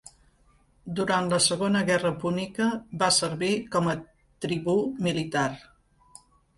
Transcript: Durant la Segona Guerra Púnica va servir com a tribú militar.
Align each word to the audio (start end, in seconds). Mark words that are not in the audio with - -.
Durant 0.99 1.29
la 1.33 1.39
Segona 1.49 1.83
Guerra 1.91 2.13
Púnica 2.25 2.71
va 3.05 3.13
servir 3.21 3.53
com 3.79 3.93
a 3.95 3.99
tribú 4.49 4.79
militar. 5.09 5.49